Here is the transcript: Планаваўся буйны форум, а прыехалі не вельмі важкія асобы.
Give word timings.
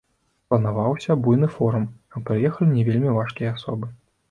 Планаваўся 0.53 1.17
буйны 1.27 1.51
форум, 1.59 1.85
а 2.15 2.23
прыехалі 2.31 2.69
не 2.81 2.89
вельмі 2.91 3.15
важкія 3.21 3.55
асобы. 3.61 3.95